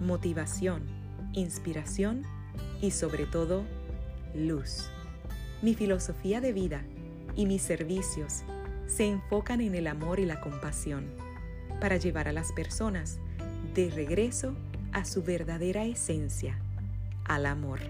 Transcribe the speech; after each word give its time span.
motivación, 0.00 0.82
inspiración 1.32 2.22
y 2.80 2.90
sobre 2.90 3.26
todo 3.26 3.64
luz. 4.34 4.90
Mi 5.62 5.74
filosofía 5.74 6.40
de 6.40 6.52
vida 6.52 6.84
y 7.36 7.46
mis 7.46 7.62
servicios 7.62 8.42
se 8.86 9.06
enfocan 9.06 9.60
en 9.60 9.74
el 9.74 9.86
amor 9.86 10.20
y 10.20 10.26
la 10.26 10.40
compasión 10.40 11.06
para 11.80 11.96
llevar 11.96 12.28
a 12.28 12.32
las 12.32 12.52
personas 12.52 13.18
de 13.74 13.90
regreso 13.90 14.54
a 14.92 15.04
su 15.04 15.22
verdadera 15.22 15.84
esencia, 15.84 16.58
al 17.24 17.46
amor. 17.46 17.80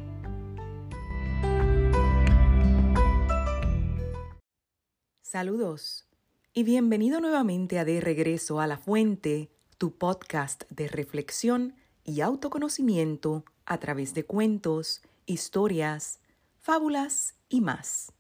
Saludos 5.23 6.07
y 6.53 6.63
bienvenido 6.63 7.21
nuevamente 7.21 7.79
a 7.81 7.85
De 7.85 8.01
Regreso 8.01 8.61
a 8.61 8.69
la 8.69 8.79
Fuente, 8.79 9.51
tu 9.79 9.99
podcast 9.99 10.63
de 10.71 10.87
reflexión 10.87 11.75
y 12.05 12.21
autoconocimiento 12.21 13.45
a 13.67 13.79
través 13.79 14.15
de 14.15 14.25
cuentos, 14.25 15.03
historias, 15.27 16.21
fábulas 16.61 17.35
y 17.49 17.61
más. 17.61 18.13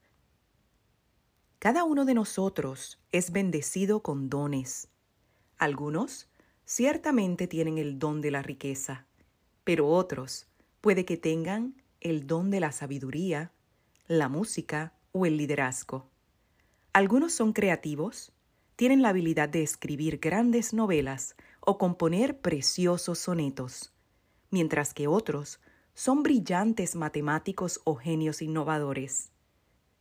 Cada 1.58 1.84
uno 1.84 2.04
de 2.04 2.14
nosotros 2.14 2.98
es 3.12 3.30
bendecido 3.30 4.02
con 4.02 4.28
dones. 4.28 4.88
Algunos 5.58 6.28
ciertamente 6.64 7.46
tienen 7.46 7.78
el 7.78 7.98
don 7.98 8.20
de 8.20 8.30
la 8.30 8.42
riqueza, 8.42 9.06
pero 9.64 9.88
otros 9.88 10.46
puede 10.80 11.04
que 11.04 11.16
tengan 11.16 11.82
el 12.00 12.26
don 12.26 12.50
de 12.50 12.60
la 12.60 12.72
sabiduría, 12.72 13.52
la 14.08 14.28
música 14.28 14.92
o 15.12 15.24
el 15.24 15.36
liderazgo. 15.36 16.10
Algunos 16.92 17.32
son 17.32 17.52
creativos, 17.52 18.32
tienen 18.76 19.00
la 19.02 19.08
habilidad 19.10 19.48
de 19.48 19.62
escribir 19.62 20.18
grandes 20.18 20.74
novelas 20.74 21.36
o 21.66 21.78
componer 21.78 22.40
preciosos 22.40 23.18
sonetos, 23.18 23.92
mientras 24.50 24.94
que 24.94 25.08
otros 25.08 25.60
son 25.94 26.22
brillantes 26.22 26.96
matemáticos 26.96 27.80
o 27.84 27.94
genios 27.94 28.42
innovadores. 28.42 29.30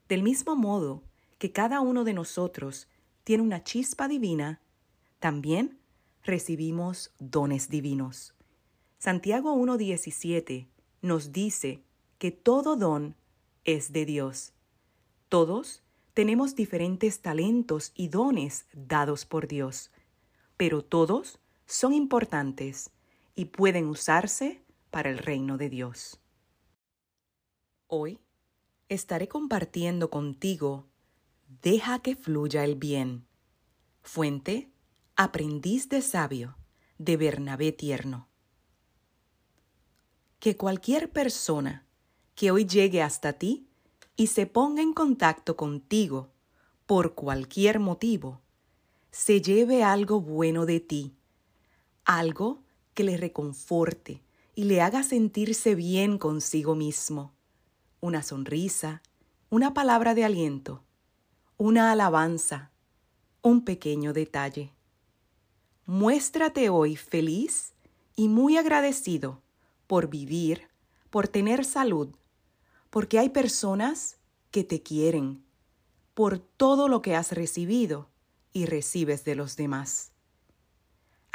Del 0.09 0.23
mismo 0.23 0.55
modo 0.55 1.03
que 1.37 1.51
cada 1.51 1.81
uno 1.81 2.03
de 2.03 2.13
nosotros 2.13 2.87
tiene 3.23 3.43
una 3.43 3.63
chispa 3.63 4.07
divina, 4.07 4.61
también 5.19 5.79
recibimos 6.23 7.13
dones 7.19 7.69
divinos. 7.69 8.33
Santiago 8.97 9.55
1.17 9.55 10.67
nos 11.01 11.31
dice 11.31 11.83
que 12.17 12.31
todo 12.31 12.75
don 12.75 13.15
es 13.63 13.91
de 13.91 14.05
Dios. 14.05 14.53
Todos 15.29 15.83
tenemos 16.13 16.55
diferentes 16.55 17.21
talentos 17.21 17.91
y 17.95 18.07
dones 18.07 18.65
dados 18.73 19.25
por 19.25 19.47
Dios, 19.47 19.91
pero 20.57 20.83
todos 20.83 21.39
son 21.65 21.93
importantes 21.93 22.91
y 23.35 23.45
pueden 23.45 23.87
usarse 23.87 24.63
para 24.91 25.09
el 25.09 25.17
reino 25.17 25.57
de 25.57 25.69
Dios. 25.69 26.19
Hoy 27.87 28.19
estaré 28.89 29.27
compartiendo 29.27 30.09
contigo 30.09 30.87
Deja 31.61 31.99
que 31.99 32.15
fluya 32.15 32.63
el 32.63 32.75
bien. 32.75 33.27
Fuente 34.01 34.71
Aprendiz 35.15 35.89
de 35.89 36.01
Sabio 36.01 36.57
de 36.97 37.17
Bernabé 37.17 37.71
Tierno. 37.71 38.27
Que 40.39 40.57
cualquier 40.57 41.11
persona 41.11 41.85
que 42.35 42.51
hoy 42.51 42.65
llegue 42.65 43.01
hasta 43.01 43.33
ti 43.33 43.67
y 44.15 44.27
se 44.27 44.45
ponga 44.45 44.81
en 44.81 44.93
contacto 44.93 45.55
contigo 45.55 46.31
por 46.85 47.13
cualquier 47.13 47.79
motivo, 47.79 48.41
se 49.11 49.41
lleve 49.41 49.83
algo 49.83 50.19
bueno 50.21 50.65
de 50.65 50.79
ti, 50.79 51.15
algo 52.05 52.63
que 52.93 53.03
le 53.03 53.17
reconforte 53.17 54.21
y 54.55 54.65
le 54.65 54.81
haga 54.81 55.03
sentirse 55.03 55.75
bien 55.75 56.17
consigo 56.17 56.75
mismo. 56.75 57.33
Una 57.99 58.23
sonrisa, 58.23 59.01
una 59.49 59.73
palabra 59.73 60.13
de 60.13 60.23
aliento, 60.23 60.83
una 61.57 61.91
alabanza, 61.91 62.71
un 63.41 63.63
pequeño 63.65 64.13
detalle. 64.13 64.71
Muéstrate 65.85 66.69
hoy 66.69 66.95
feliz 66.95 67.73
y 68.15 68.29
muy 68.29 68.57
agradecido 68.57 69.41
por 69.87 70.09
vivir, 70.09 70.69
por 71.09 71.27
tener 71.27 71.65
salud, 71.65 72.15
porque 72.89 73.19
hay 73.19 73.29
personas 73.29 74.17
que 74.51 74.63
te 74.63 74.81
quieren, 74.81 75.43
por 76.13 76.39
todo 76.39 76.87
lo 76.87 77.01
que 77.01 77.15
has 77.15 77.31
recibido 77.31 78.09
y 78.53 78.65
recibes 78.65 79.25
de 79.25 79.35
los 79.35 79.57
demás. 79.57 80.12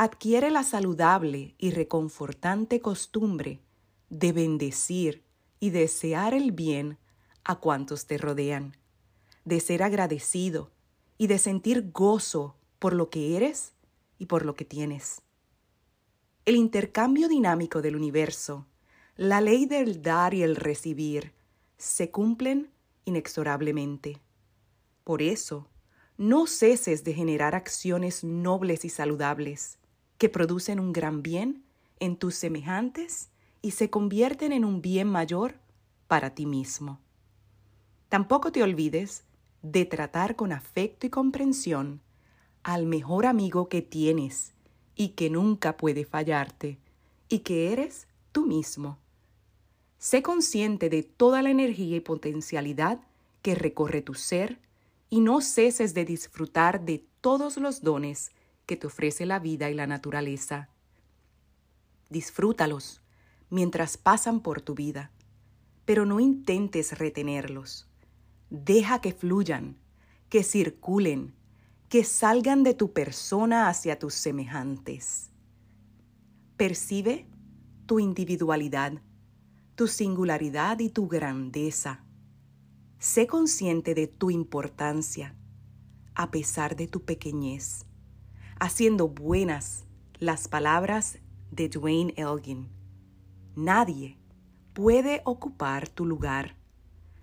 Adquiere 0.00 0.52
la 0.52 0.62
saludable 0.62 1.56
y 1.58 1.72
reconfortante 1.72 2.80
costumbre 2.80 3.58
de 4.10 4.30
bendecir 4.30 5.24
y 5.58 5.70
desear 5.70 6.34
el 6.34 6.52
bien 6.52 6.98
a 7.42 7.56
cuantos 7.56 8.06
te 8.06 8.16
rodean, 8.16 8.76
de 9.44 9.58
ser 9.58 9.82
agradecido 9.82 10.70
y 11.18 11.26
de 11.26 11.38
sentir 11.38 11.90
gozo 11.90 12.54
por 12.78 12.92
lo 12.92 13.10
que 13.10 13.36
eres 13.36 13.72
y 14.20 14.26
por 14.26 14.46
lo 14.46 14.54
que 14.54 14.64
tienes. 14.64 15.20
El 16.44 16.54
intercambio 16.54 17.26
dinámico 17.26 17.82
del 17.82 17.96
universo, 17.96 18.68
la 19.16 19.40
ley 19.40 19.66
del 19.66 20.00
dar 20.00 20.32
y 20.32 20.44
el 20.44 20.54
recibir, 20.54 21.32
se 21.76 22.12
cumplen 22.12 22.70
inexorablemente. 23.04 24.20
Por 25.02 25.22
eso, 25.22 25.66
no 26.16 26.46
ceses 26.46 27.02
de 27.02 27.14
generar 27.14 27.56
acciones 27.56 28.22
nobles 28.22 28.84
y 28.84 28.90
saludables 28.90 29.76
que 30.18 30.28
producen 30.28 30.80
un 30.80 30.92
gran 30.92 31.22
bien 31.22 31.64
en 32.00 32.16
tus 32.16 32.34
semejantes 32.34 33.30
y 33.62 33.72
se 33.72 33.90
convierten 33.90 34.52
en 34.52 34.64
un 34.64 34.82
bien 34.82 35.08
mayor 35.08 35.54
para 36.06 36.34
ti 36.34 36.46
mismo. 36.46 37.00
Tampoco 38.08 38.52
te 38.52 38.62
olvides 38.62 39.24
de 39.62 39.84
tratar 39.84 40.36
con 40.36 40.52
afecto 40.52 41.06
y 41.06 41.10
comprensión 41.10 42.00
al 42.62 42.86
mejor 42.86 43.26
amigo 43.26 43.68
que 43.68 43.82
tienes 43.82 44.52
y 44.94 45.10
que 45.10 45.30
nunca 45.30 45.76
puede 45.76 46.04
fallarte, 46.04 46.78
y 47.28 47.40
que 47.40 47.72
eres 47.72 48.08
tú 48.32 48.46
mismo. 48.46 48.98
Sé 49.98 50.22
consciente 50.22 50.90
de 50.90 51.02
toda 51.02 51.42
la 51.42 51.50
energía 51.50 51.96
y 51.96 52.00
potencialidad 52.00 53.00
que 53.42 53.54
recorre 53.54 54.02
tu 54.02 54.14
ser 54.14 54.58
y 55.10 55.20
no 55.20 55.40
ceses 55.40 55.94
de 55.94 56.04
disfrutar 56.04 56.84
de 56.84 57.04
todos 57.20 57.56
los 57.56 57.82
dones 57.82 58.32
que 58.68 58.76
te 58.76 58.86
ofrece 58.86 59.26
la 59.26 59.40
vida 59.40 59.68
y 59.68 59.74
la 59.74 59.88
naturaleza. 59.88 60.68
Disfrútalos 62.08 63.02
mientras 63.50 63.96
pasan 63.96 64.38
por 64.38 64.60
tu 64.60 64.76
vida, 64.76 65.10
pero 65.84 66.06
no 66.06 66.20
intentes 66.20 66.96
retenerlos. 66.96 67.88
Deja 68.48 69.00
que 69.00 69.12
fluyan, 69.12 69.76
que 70.28 70.44
circulen, 70.44 71.34
que 71.88 72.04
salgan 72.04 72.62
de 72.62 72.74
tu 72.74 72.92
persona 72.92 73.68
hacia 73.68 73.98
tus 73.98 74.14
semejantes. 74.14 75.30
Percibe 76.56 77.26
tu 77.86 77.98
individualidad 77.98 79.02
tu 79.78 79.86
singularidad 79.86 80.80
y 80.80 80.90
tu 80.90 81.06
grandeza. 81.06 82.04
Sé 82.98 83.28
consciente 83.28 83.94
de 83.94 84.08
tu 84.08 84.28
importancia, 84.28 85.36
a 86.16 86.32
pesar 86.32 86.74
de 86.74 86.88
tu 86.88 87.04
pequeñez, 87.04 87.86
haciendo 88.60 89.08
buenas 89.08 89.84
las 90.18 90.48
palabras 90.48 91.18
de 91.50 91.68
Dwayne 91.68 92.14
Elgin. 92.16 92.68
Nadie 93.54 94.18
puede 94.72 95.22
ocupar 95.24 95.88
tu 95.88 96.06
lugar. 96.06 96.56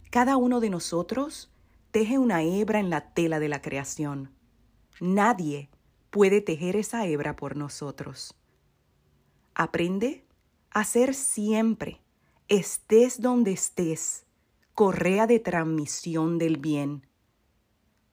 Cada 0.09 0.37
uno 0.37 0.59
de 0.59 0.69
nosotros 0.69 1.51
teje 1.91 2.17
una 2.17 2.41
hebra 2.43 2.79
en 2.79 2.89
la 2.89 3.13
tela 3.13 3.39
de 3.39 3.49
la 3.49 3.61
creación. 3.61 4.31
Nadie 4.99 5.69
puede 6.09 6.41
tejer 6.41 6.75
esa 6.75 7.05
hebra 7.05 7.35
por 7.35 7.55
nosotros. 7.55 8.35
Aprende 9.53 10.25
a 10.71 10.83
ser 10.83 11.13
siempre 11.13 12.01
estés 12.47 13.21
donde 13.21 13.51
estés, 13.51 14.25
correa 14.73 15.25
de 15.25 15.39
transmisión 15.39 16.37
del 16.37 16.57
bien, 16.57 17.07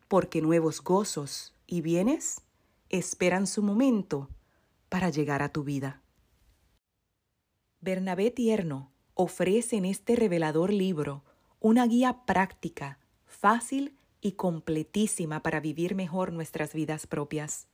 porque 0.08 0.40
nuevos 0.40 0.82
gozos 0.82 1.54
y 1.66 1.80
bienes 1.80 2.40
esperan 2.92 3.46
su 3.46 3.62
momento 3.62 4.28
para 4.88 5.10
llegar 5.10 5.42
a 5.42 5.48
tu 5.48 5.64
vida. 5.64 6.02
Bernabé 7.80 8.30
Tierno 8.30 8.92
ofrece 9.14 9.76
en 9.76 9.86
este 9.86 10.14
revelador 10.14 10.72
libro 10.72 11.24
una 11.58 11.86
guía 11.86 12.24
práctica, 12.26 12.98
fácil 13.24 13.96
y 14.20 14.32
completísima 14.32 15.42
para 15.42 15.58
vivir 15.58 15.94
mejor 15.94 16.32
nuestras 16.32 16.74
vidas 16.74 17.06
propias. 17.06 17.66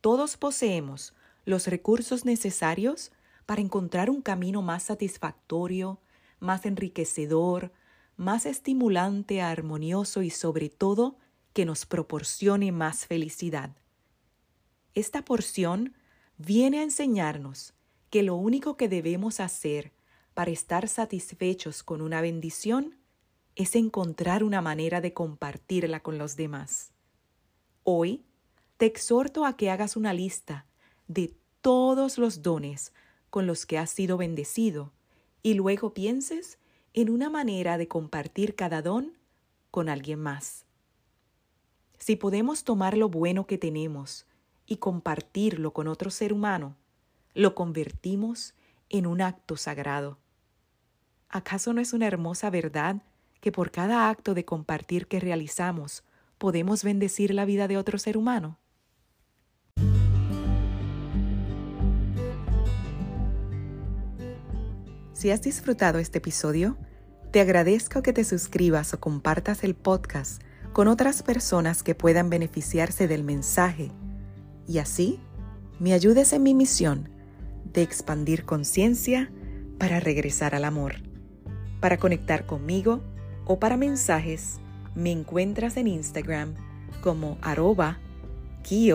Todos 0.00 0.36
poseemos 0.36 1.12
los 1.44 1.66
recursos 1.66 2.24
necesarios 2.24 3.12
para 3.46 3.60
encontrar 3.60 4.10
un 4.10 4.22
camino 4.22 4.62
más 4.62 4.84
satisfactorio, 4.84 6.00
más 6.38 6.64
enriquecedor, 6.64 7.72
más 8.16 8.46
estimulante, 8.46 9.42
armonioso 9.42 10.22
y 10.22 10.30
sobre 10.30 10.68
todo 10.68 11.18
que 11.52 11.64
nos 11.64 11.84
proporcione 11.84 12.70
más 12.70 13.06
felicidad. 13.06 13.76
Esta 14.94 15.24
porción 15.24 15.94
viene 16.36 16.80
a 16.80 16.82
enseñarnos 16.82 17.74
que 18.10 18.22
lo 18.22 18.34
único 18.34 18.76
que 18.76 18.88
debemos 18.88 19.40
hacer 19.40 19.92
para 20.34 20.50
estar 20.50 20.88
satisfechos 20.88 21.82
con 21.82 22.00
una 22.00 22.20
bendición 22.20 22.96
es 23.56 23.76
encontrar 23.76 24.42
una 24.42 24.60
manera 24.60 25.00
de 25.00 25.12
compartirla 25.12 26.00
con 26.00 26.18
los 26.18 26.36
demás. 26.36 26.92
Hoy 27.84 28.24
te 28.78 28.86
exhorto 28.86 29.44
a 29.44 29.56
que 29.56 29.70
hagas 29.70 29.96
una 29.96 30.12
lista 30.12 30.66
de 31.08 31.34
todos 31.60 32.18
los 32.18 32.42
dones 32.42 32.92
con 33.28 33.46
los 33.46 33.66
que 33.66 33.78
has 33.78 33.90
sido 33.90 34.16
bendecido 34.16 34.92
y 35.42 35.54
luego 35.54 35.94
pienses 35.94 36.58
en 36.94 37.10
una 37.10 37.30
manera 37.30 37.78
de 37.78 37.86
compartir 37.86 38.56
cada 38.56 38.82
don 38.82 39.12
con 39.70 39.88
alguien 39.88 40.18
más. 40.18 40.64
Si 41.98 42.16
podemos 42.16 42.64
tomar 42.64 42.96
lo 42.96 43.08
bueno 43.08 43.46
que 43.46 43.58
tenemos 43.58 44.26
y 44.70 44.76
compartirlo 44.76 45.72
con 45.72 45.88
otro 45.88 46.10
ser 46.10 46.32
humano, 46.32 46.76
lo 47.34 47.56
convertimos 47.56 48.54
en 48.88 49.04
un 49.08 49.20
acto 49.20 49.56
sagrado. 49.56 50.18
¿Acaso 51.28 51.72
no 51.72 51.80
es 51.80 51.92
una 51.92 52.06
hermosa 52.06 52.50
verdad 52.50 53.02
que 53.40 53.50
por 53.50 53.72
cada 53.72 54.08
acto 54.08 54.32
de 54.32 54.44
compartir 54.44 55.08
que 55.08 55.18
realizamos 55.18 56.04
podemos 56.38 56.84
bendecir 56.84 57.34
la 57.34 57.44
vida 57.44 57.66
de 57.66 57.78
otro 57.78 57.98
ser 57.98 58.16
humano? 58.16 58.60
Si 65.12 65.32
has 65.32 65.42
disfrutado 65.42 65.98
este 65.98 66.18
episodio, 66.18 66.78
te 67.32 67.40
agradezco 67.40 68.02
que 68.02 68.12
te 68.12 68.22
suscribas 68.22 68.94
o 68.94 69.00
compartas 69.00 69.64
el 69.64 69.74
podcast 69.74 70.40
con 70.72 70.86
otras 70.86 71.24
personas 71.24 71.82
que 71.82 71.96
puedan 71.96 72.30
beneficiarse 72.30 73.08
del 73.08 73.24
mensaje 73.24 73.90
y 74.70 74.78
así 74.78 75.18
me 75.80 75.94
ayudes 75.94 76.32
en 76.32 76.44
mi 76.44 76.54
misión 76.54 77.08
de 77.72 77.82
expandir 77.82 78.44
conciencia 78.44 79.32
para 79.78 79.98
regresar 79.98 80.54
al 80.54 80.64
amor. 80.64 80.94
Para 81.80 81.96
conectar 81.96 82.46
conmigo 82.46 83.00
o 83.46 83.58
para 83.58 83.76
mensajes, 83.76 84.60
me 84.94 85.10
encuentras 85.10 85.76
en 85.76 85.88
Instagram 85.88 86.54
como 87.02 87.36
arroba 87.42 87.98
kio-colón. 88.62 88.94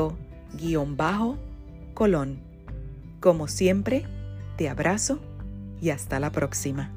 Como 3.20 3.50
siempre, 3.50 4.06
te 4.56 4.70
abrazo 4.70 5.20
y 5.82 5.90
hasta 5.90 6.22
la 6.22 6.32
próxima. 6.32 6.95